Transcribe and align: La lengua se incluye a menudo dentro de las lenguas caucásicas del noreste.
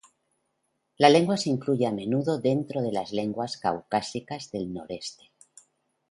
La 0.97 1.09
lengua 1.11 1.37
se 1.37 1.51
incluye 1.51 1.85
a 1.85 1.91
menudo 1.91 2.39
dentro 2.39 2.81
de 2.81 2.91
las 2.91 3.11
lenguas 3.11 3.57
caucásicas 3.57 4.49
del 4.49 4.73
noreste. 4.73 5.29